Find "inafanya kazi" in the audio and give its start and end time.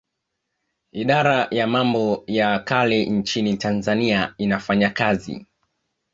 4.37-5.45